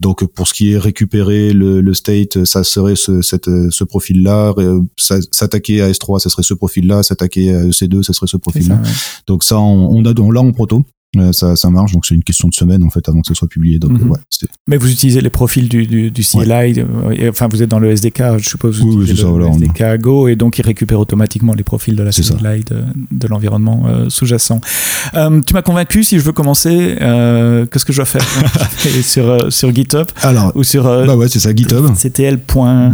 [0.00, 4.54] Donc pour ce qui est récupérer le, le state, ça serait ce, cette, ce profil-là.
[4.98, 7.02] S'attaquer à S3, ça serait ce profil-là.
[7.02, 8.76] S'attaquer à EC2, ça serait ce profil-là.
[8.82, 8.90] Ouais.
[9.28, 10.82] Donc ça, on, on a on l'a en proto.
[11.18, 13.34] Euh, ça, ça marche, donc c'est une question de semaine en fait avant que ce
[13.34, 13.78] soit publié.
[13.78, 14.08] Donc, mm -hmm.
[14.12, 14.18] ouais,
[14.68, 16.78] Mais vous utilisez les profils du, du, du CLI, ouais.
[16.78, 19.58] euh, enfin vous êtes dans le SDK, je suppose, vous oui, utilisez oui, le, ça,
[19.58, 22.78] SDK Go, et donc il récupère automatiquement les profils de la CLI de,
[23.22, 24.60] de l'environnement euh, sous-jacent.
[25.14, 28.26] Euh, tu m'as convaincu, si je veux commencer, euh, qu'est-ce que je dois faire
[29.12, 31.84] sur, sur GitHub Alors, ou sur bah ouais, c'est ça, GitHub.
[31.94, 32.38] CTL.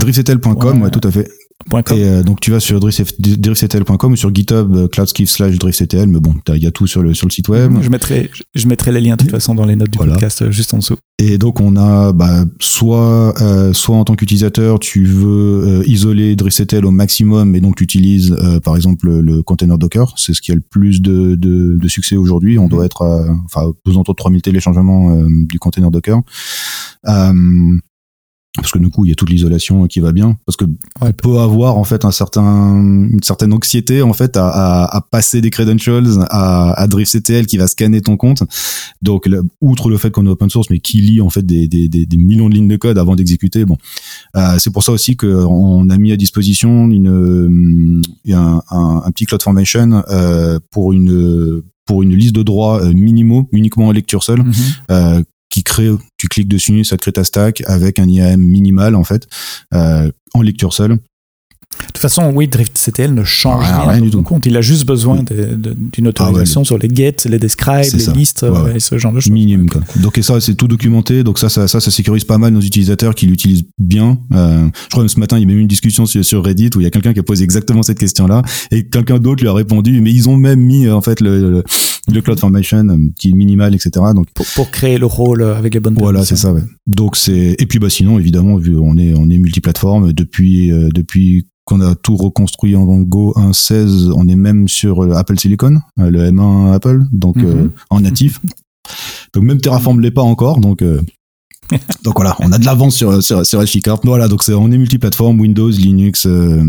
[0.00, 1.28] driftctl.com, ouais, tout à fait.
[1.72, 6.20] Et euh, donc tu vas sur driftctl.com ou sur GitHub euh, cloudskiff slash driftctl, mais
[6.20, 7.72] bon, il y a tout sur le sur le site web.
[7.80, 10.14] Je mettrai je mettrai les liens de toute façon dans les notes du voilà.
[10.14, 10.96] podcast euh, juste en dessous.
[11.20, 16.36] Et donc on a bah, soit euh, soit en tant qu'utilisateur tu veux euh, isoler
[16.36, 20.40] driftctl au maximum et donc tu utilises euh, par exemple le, container Docker, c'est ce
[20.40, 22.56] qui a le plus de, de, de succès aujourd'hui.
[22.58, 26.20] On doit être à, enfin aux alentours de 3000 téléchargements du container Docker
[28.60, 30.36] parce que du coup il y a toute l'isolation qui va bien.
[30.46, 30.64] Parce que
[31.00, 31.12] ouais.
[31.12, 32.76] peut avoir en fait un certain
[33.14, 37.56] une certaine anxiété en fait à, à, à passer des credentials à, à driftctl qui
[37.56, 38.42] va scanner ton compte.
[39.02, 41.68] Donc le, outre le fait qu'on est open source mais qui lit en fait des,
[41.68, 43.76] des, des, des millions de lignes de code avant d'exécuter bon.
[44.36, 49.26] Euh, c'est pour ça aussi qu'on a mis à disposition une, un, un, un petit
[49.26, 54.22] cloud formation euh, pour une pour une liste de droits euh, minimaux uniquement en lecture
[54.22, 54.42] seule.
[54.42, 58.94] Mm -hmm qui crée, tu cliques dessus, ça crée ta stack avec un IAM minimal
[58.94, 59.26] en fait,
[59.74, 60.98] euh, en lecture seule.
[61.78, 64.22] De toute façon, oui, DriftCTL ne change rien, rien, rien du tout.
[64.22, 64.46] Compte.
[64.46, 65.22] Il a juste besoin
[65.92, 68.12] d'une autorisation ah ouais, sur les get, les describe, les ça.
[68.12, 68.76] listes ouais, ouais.
[68.76, 69.32] et ce genre de choses.
[69.32, 69.68] Minimum.
[69.68, 69.82] Quoi.
[70.02, 71.24] Donc et ça, c'est tout documenté.
[71.24, 74.18] Donc ça, ça, ça, ça, sécurise pas mal nos utilisateurs qui l'utilisent bien.
[74.32, 76.44] Euh, je crois que ce matin, il y a même eu une discussion sur, sur
[76.44, 79.42] Reddit où il y a quelqu'un qui a posé exactement cette question-là et quelqu'un d'autre
[79.42, 80.00] lui a répondu.
[80.00, 81.64] Mais ils ont même mis en fait le, le,
[82.12, 82.86] le cloud formation
[83.18, 83.90] qui est minimal, etc.
[84.14, 85.94] Donc pour, pour créer le rôle avec les bonnes.
[85.94, 86.52] Voilà, c'est ça.
[86.52, 86.62] Ouais.
[86.86, 90.88] Donc c'est et puis bah sinon évidemment vu on est on est multiplateforme depuis euh,
[90.94, 96.30] depuis qu'on a tout reconstruit en Go 1.16, on est même sur Apple Silicon, le
[96.30, 97.46] M1 Apple, donc mm -hmm.
[97.46, 98.40] euh, en natif.
[99.34, 101.02] Donc même Terraform l'est pas encore, donc euh,
[102.04, 103.60] donc voilà, on a de l'avance sur sur sur.
[104.04, 106.64] Voilà, donc c'est on est multiplateforme, Windows, Linux, euh,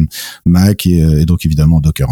[0.45, 2.09] Mac et, et, donc évidemment Docker.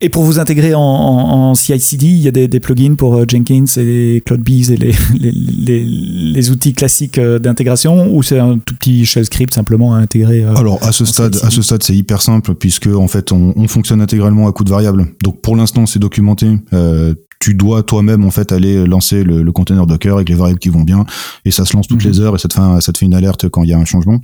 [0.00, 3.26] Et pour vous intégrer en, en, en CI/CD, il y a des, des plugins pour
[3.28, 8.74] Jenkins et CloudBees et les, les, les, les outils classiques d'intégration, ou c'est un tout
[8.74, 12.20] petit shell script simplement à intégrer Alors à ce stade, à ce stade, c'est hyper
[12.20, 15.06] simple puisque en fait, on, on, fonctionne intégralement à coup de variable.
[15.22, 16.46] Donc pour l'instant, c'est documenté.
[16.72, 20.58] Euh, tu dois toi-même en fait aller lancer le, le, container Docker avec les variables
[20.58, 21.04] qui vont bien
[21.44, 22.08] et ça se lance toutes -hmm.
[22.08, 23.78] les heures et ça te fait, ça te fait une alerte quand il y a
[23.78, 24.20] un changement.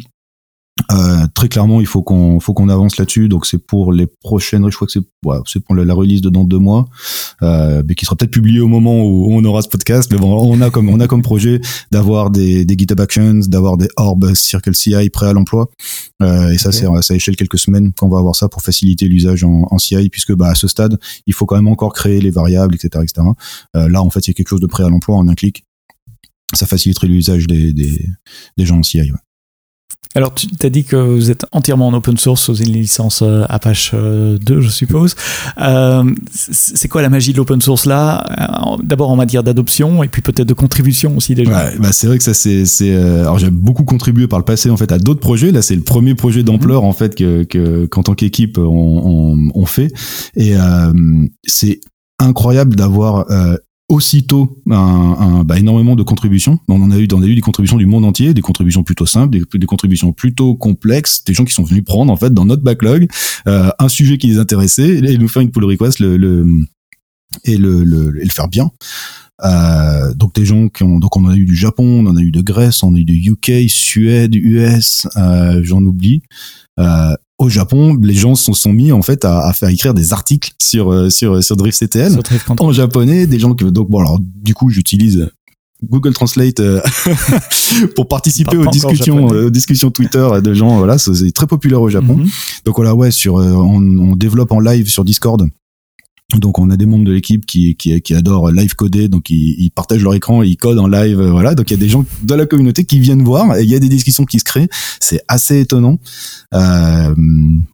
[0.90, 3.28] Euh, très clairement, il faut qu'on faut qu'on avance là-dessus.
[3.28, 6.30] Donc c'est pour les prochaines, je crois que c'est ouais, c'est pour la, release de
[6.30, 6.86] dans deux mois,
[7.42, 10.10] euh, mais qui sera peut-être publié au moment où on aura ce podcast.
[10.10, 13.76] Mais bon, on a comme on a comme projet d'avoir des, des GitHub Actions, d'avoir
[13.76, 15.68] des Orb Circle CI prêts à l'emploi.
[16.22, 19.44] Euh, et ça c'est ça échelle quelques semaines qu'on va avoir ça pour faciliter l'usage
[19.44, 22.30] en, en, CI, puisque bah à ce stade, il faut quand même encore créer les
[22.30, 23.26] variables, etc., etc.
[23.76, 25.34] Euh, là en fait, il y a quelque chose de prêt à l'emploi en un
[25.34, 25.64] clic.
[26.54, 28.06] Ça faciliterait l'usage des, des,
[28.58, 29.00] des gens en CI.
[29.00, 29.18] Ouais.
[30.14, 33.44] Alors, tu as dit que vous êtes entièrement en open source sous une licence euh,
[33.48, 35.14] Apache 2, euh, je suppose.
[35.58, 38.24] Euh, c'est quoi la magie de l'open source là?
[38.82, 41.50] D'abord en matière d'adoption et puis peut-être de contribution aussi déjà.
[41.50, 44.68] Ouais, bah c'est vrai que ça c'est c'est alors j'ai beaucoup contribué par le passé
[44.68, 45.50] en fait à d'autres projets.
[45.50, 49.66] Là, c'est le premier projet d'ampleur en fait que qu'en tant qu'équipe on, on, on,
[49.66, 49.92] fait
[50.36, 50.54] et
[51.44, 51.80] c'est
[52.18, 53.26] incroyable d'avoir
[53.88, 56.58] aussitôt un, bah, énormément de contributions.
[56.68, 59.06] On en a eu, on a eu des contributions du monde entier, des contributions plutôt
[59.06, 62.62] simples, des, contributions plutôt complexes, des gens qui sont venus prendre en fait dans notre
[62.62, 63.08] backlog
[63.46, 66.46] euh, un sujet qui les intéressait et nous faire une pull request le, le
[67.44, 68.70] et le, le, et le faire bien.
[69.44, 72.16] Euh, donc des gens qui ont donc on en a eu du Japon, on en
[72.16, 76.22] a eu de Grèce, on a eu de UK, Suède, US, euh, j'en oublie.
[76.78, 80.52] Euh, au Japon, les gens se sont mis en fait à, faire écrire des articles
[80.60, 82.18] sur euh, sur sur DriftCTL
[82.58, 85.28] en japonais, des gens que donc bon alors du coup j'utilise
[85.84, 86.80] Google Translate euh,
[87.96, 92.16] pour participer aux discussions aux discussions Twitter de gens voilà c'est très populaire au Japon.
[92.16, 92.28] Mhm.
[92.64, 95.46] Donc voilà ouais sur on, on développe en live sur Discord
[96.38, 99.56] donc on a des membres de l'équipe qui, qui, qui adorent live coder, donc ils,
[99.58, 101.54] ils, partagent leur écran, ils codent en live, euh, voilà.
[101.54, 103.74] Donc il y a des gens de la communauté qui viennent voir, et il y
[103.74, 104.68] a des discussions qui se créent.
[105.00, 105.98] C'est assez étonnant,
[106.54, 107.14] euh,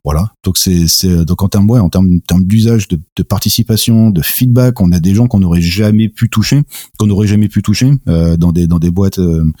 [0.03, 0.31] voilà.
[0.43, 0.85] Donc c'est
[1.25, 4.99] donc en termes ouais, en termes, termes d'usage, de, de, participation, de feedback, on a
[4.99, 6.63] des gens qu'on n'aurait jamais pu toucher,
[6.97, 9.51] qu'on n'aurait jamais pu toucher euh, dans des dans des boîtes euh, euh,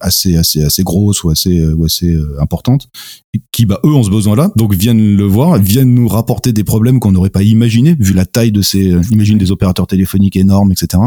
[0.00, 2.88] assez assez assez grosses ou assez ou assez importantes,
[3.52, 7.00] qui bah eux ont ce besoin-là, donc viennent le voir, viennent nous rapporter des problèmes
[7.00, 10.72] qu'on n'aurait pas imaginé vu la taille de ces, euh, imagine des opérateurs téléphoniques énormes,
[10.72, 11.02] etc.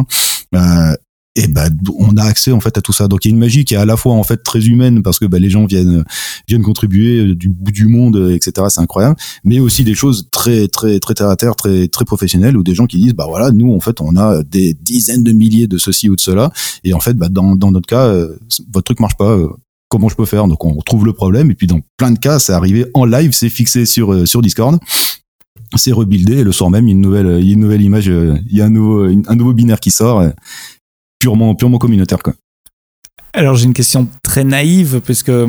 [1.37, 3.07] Euh, et ben on a accès en fait à tout ça.
[3.07, 5.01] Donc il y a une magie qui est à la fois en fait très humaine
[5.01, 6.03] parce que bah, les gens viennent
[6.47, 9.15] viennent contribuer du bout du monde etc c'est incroyable.
[9.43, 12.75] Mais aussi des choses très très très terre à terre très très professionnelles ou des
[12.75, 15.77] gens qui disent bah voilà nous en fait on a des dizaines de milliers de
[15.77, 16.51] ceci ou de cela.
[16.83, 18.37] Et en fait bah, dans dans notre cas euh,
[18.73, 19.37] votre truc marche pas
[19.89, 20.47] comment je peux faire?
[20.47, 21.51] Donc on trouve le problème.
[21.51, 24.79] Et puis dans plein de cas c'est arrivé en live c'est fixé sur sur Discord.
[25.75, 27.61] C'est rebuildé et le soir même il y a une nouvelle, il y a une
[27.61, 30.29] nouvelle image, euh, il y a un nouveau, un nouveau binaire qui sort, euh,
[31.21, 32.33] purement, purement communautaire quoi.
[33.33, 35.47] Alors j'ai une question très naïve puisque euh,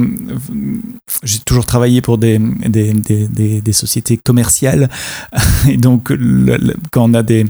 [1.24, 4.88] j'ai toujours travaillé pour des, des, des, des, sociétés commerciales
[5.68, 6.12] et donc
[6.92, 7.46] quand on a des,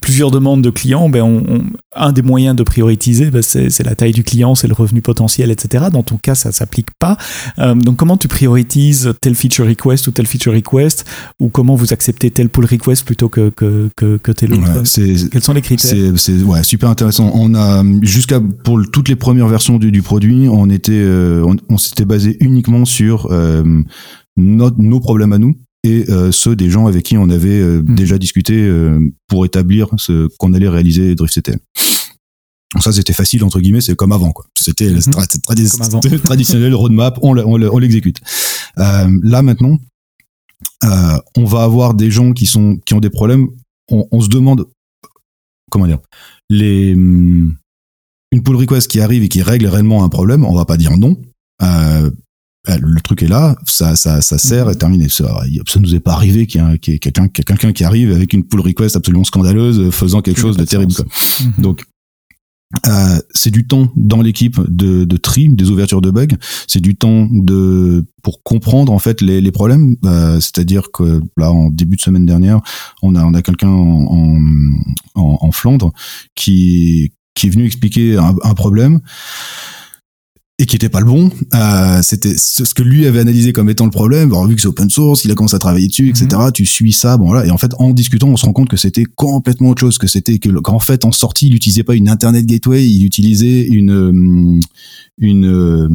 [0.00, 4.12] plusieurs demandes de clients, ben on, un des moyens de prioriser, ben c'est la taille
[4.12, 5.86] du client, c'est le revenu potentiel, etc.
[5.92, 7.16] Dans ton cas, ça s'applique pas.
[7.58, 11.04] Euh, donc comment tu priorises tel feature request ou tel feature request
[11.40, 14.82] ou comment vous acceptez tel pull request plutôt que, que, que, que tel autre
[15.30, 15.92] Quels sont les critères?
[16.16, 17.30] C'est ouais, super intéressant.
[17.34, 22.04] On a jusqu'à pour toutes les premières versions du, produit, on était, euh, on, s'était
[22.04, 23.82] basé uniquement sur euh,
[24.36, 27.94] nos problèmes à nous et euh, ceux des gens avec qui on avait mmh.
[27.94, 28.70] déjà discuté
[29.28, 31.58] pour établir ce qu'on allait réaliser DriftCTL.
[32.74, 34.46] Donc ça c'était facile entre guillemets, c'est comme avant quoi.
[34.58, 36.20] C'était mmh.
[36.24, 38.20] traditionnel roadmap, on l'exécute.
[38.76, 39.78] là maintenant,
[40.82, 43.48] on va avoir des gens qui sont qui ont des problèmes.
[43.88, 44.66] On, on se demande
[45.70, 45.98] comment dire
[46.50, 47.54] les hum,
[48.36, 50.96] une pull request qui arrive et qui règle réellement un problème, on va pas dire
[50.96, 51.16] non.
[51.62, 52.10] Euh,
[52.68, 55.08] le truc est là, ça, ça, ça sert et terminé.
[55.08, 58.60] Ça, ça nous est pas arrivé qu'il y ait, quelqu'un, qui arrive avec une pull
[58.60, 60.92] request absolument scandaleuse, faisant quelque chose de terrible.
[60.92, 61.62] Mhm.
[61.62, 61.84] Donc,
[62.88, 66.36] euh, c'est du temps dans l'équipe de, de tri, des ouvertures de bugs.
[66.66, 69.94] C'est du temps de pour comprendre en fait les, les problèmes.
[70.04, 72.60] Euh, C'est-à-dire que là, en début de semaine dernière,
[73.02, 74.40] on a on a quelqu'un en,
[75.14, 75.92] en, en Flandre
[76.34, 79.00] qui qui est venu expliquer un, problème
[80.58, 81.30] et qui était pas le bon.
[81.54, 84.30] Euh, c'était ce que lui avait analysé comme étant le problème.
[84.30, 86.28] Alors, vu que c'est open source, il a commencé à travailler dessus, etc.
[86.32, 86.52] Mhm.
[86.52, 87.46] Tu suis ça, bon voilà.
[87.46, 89.98] Et en fait, en discutant, on se rend compte que c'était complètement autre chose.
[89.98, 93.66] Que c'était que qu'en fait, en sortie, il utilisait pas une internet gateway, il utilisait
[93.66, 94.60] une euh,
[95.18, 95.88] une euh,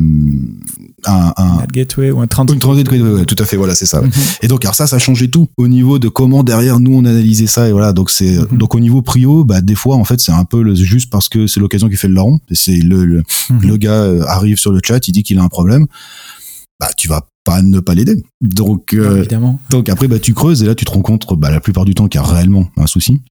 [1.06, 3.88] un, un gateway ou un transit, une transit gateway, ouais, tout à fait, voilà, c'est
[3.88, 4.02] ça.
[4.02, 4.12] Mhm.
[4.44, 7.06] Et donc alors ça, ça a changé tout au niveau de comment derrière nous on
[7.06, 7.94] analysait ça et voilà.
[7.94, 8.58] Donc c'est mhm.
[8.60, 11.30] donc au niveau prio, bah des fois en fait c'est un peu le, juste parce
[11.30, 12.40] que c'est l'occasion qui fait le larron.
[12.52, 13.24] C'est le le,
[13.62, 15.88] le gars euh, arrive sur le chat, il dit qu'il a un problème.
[16.80, 18.24] Bah tu vas pas ne pas l'aider.
[18.42, 19.26] Donc euh,
[19.70, 21.94] donc après bah tu creuses et là tu te rends compte bah la plupart du
[21.94, 23.22] temps qu'il y a réellement un souci.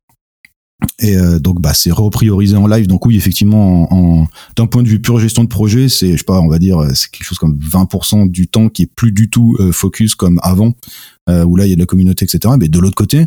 [0.99, 2.87] Et euh, donc, bah, c'est repriorisé en live.
[2.87, 6.25] Donc oui, effectivement, en, d'un point de vue pure gestion de projet, c'est, je sais
[6.25, 9.31] pas, on va dire, c'est quelque chose comme 20% du temps qui est plus du
[9.31, 10.73] tout euh, focus comme avant,
[11.29, 12.55] euh, où là il y a de la communauté, etc.
[12.59, 13.27] Mais de l'autre côté,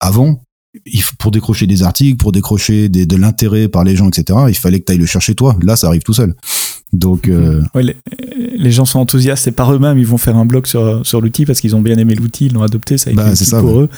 [0.00, 0.42] avant,
[0.86, 4.38] il, pour décrocher des articles, pour décrocher des, de l'intérêt par les gens, etc.
[4.48, 5.56] Il fallait que tu ailles le chercher toi.
[5.62, 6.34] Là, ça arrive tout seul.
[6.92, 7.62] Donc, euh...
[7.76, 7.96] les,
[8.56, 11.46] les, gens sont enthousiastes et par eux-mêmes, ils vont faire un blog sur, sur l'outil
[11.46, 13.80] parce qu'ils ont bien aimé l'outil, ils l'ont adopté, ça a été bah, ça, pour
[13.80, 13.88] eux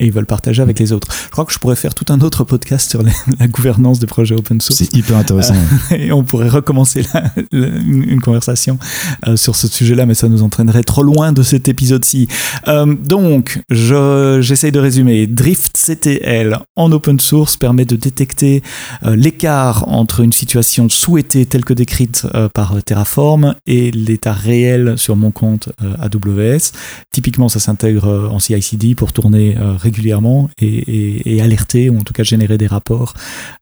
[0.00, 1.08] et ils veulent partager avec les autres.
[1.24, 3.02] Je crois que je pourrais faire tout un autre podcast sur
[3.38, 4.78] la gouvernance des projets open source.
[4.78, 5.54] C'est hyper intéressant.
[5.54, 7.04] Euh, et on pourrait recommencer
[7.52, 8.78] une, conversation
[9.26, 12.28] euh, sur ce sujet-là, mais ça nous entraînerait trop loin de cet épisode-ci.
[12.68, 15.26] Euh, donc, j'essaye de résumer.
[15.26, 18.62] Drift CTL en open source permet de détecter
[19.04, 25.30] l'écart entre une situation souhaitée telle que décrite par Terraform et l'état réel sur mon
[25.30, 26.72] compte AWS.
[27.10, 29.56] Typiquement, ça s'intègre en CI/CD pour tourner
[29.88, 33.14] régulièrement et, alerter, ou en tout cas générer des rapports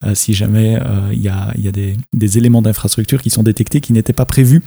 [0.04, 3.42] euh, si jamais euh, il y a, y a des, des éléments d'infrastructure qui sont
[3.42, 4.62] détectés qui n'étaient pas prévus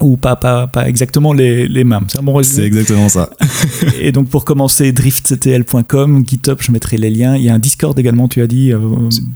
[0.00, 2.06] ou pas, pas, pas exactement les, les mêmes.
[2.08, 3.28] C'est bon C'est exactement ça.
[4.00, 7.36] et donc pour commencer, driftctl.com, GitHub, je mettrai les liens.
[7.36, 8.78] Il y a un Discord également, tu as dit, euh,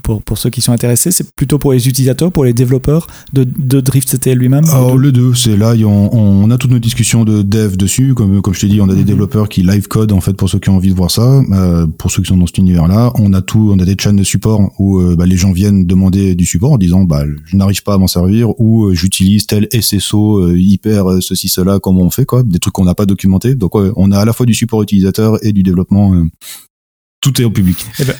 [0.01, 1.11] pour, pour ceux qui sont intéressés.
[1.11, 5.35] C'est plutôt pour les utilisateurs, pour les développeurs de, de driftctl lui-même Alors le deux,
[5.35, 8.15] c'est là, on, on, a toutes nos discussions de dev dessus.
[8.15, 9.05] Comme, comme je t'ai dit, on a des mhm.
[9.05, 11.43] développeurs qui live code en fait pour ceux qui ont envie de voir ça.
[11.51, 14.19] Euh, pour ceux qui sont dans cet univers-là, on a tout, on a des channels
[14.19, 17.55] de support où euh, bah, les gens viennent demander du support en disant bah je
[17.55, 22.09] n'arrive pas à m'en servir ou j'utilise tel SSO hyper euh, ceci cela comment on
[22.09, 22.43] fait quoi.
[22.43, 25.43] Des trucs qu'on n'a pas documenté donc on a à la fois du support utilisateur
[25.45, 26.25] et du développement euh,
[27.21, 27.85] tout est au public.
[27.99, 28.15] Eh ben,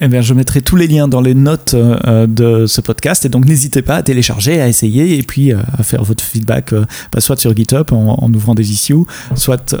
[0.00, 3.28] eh bien, je mettrai tous les liens dans les notes euh, de ce podcast et
[3.28, 6.84] donc n'hésitez pas à télécharger, à essayer et puis euh, à faire votre feedback euh,
[7.12, 9.04] bah, soit sur GitHub en, en, ouvrant des issues,
[9.36, 9.76] soit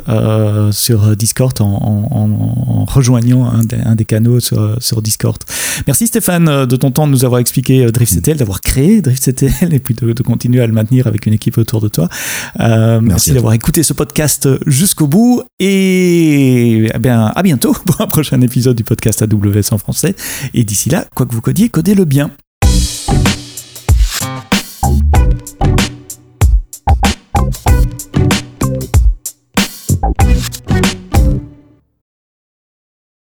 [0.70, 5.36] sur Discord en, en rejoignant un des, un des, canaux sur, sur, Discord.
[5.88, 9.94] Merci Stéphane de ton temps de nous avoir expliqué DriftCTL, d'avoir créé DriftCTL et puis
[9.94, 12.08] de, de, continuer à le maintenir avec une équipe autour de toi.
[12.60, 18.06] merci, merci d'avoir écouté ce podcast jusqu'au bout et eh bien, à bientôt pour un
[18.06, 19.78] prochain épisode du podcast AWS en
[20.54, 22.30] Et d'ici là, quoi que vous codiez, codez-le bien.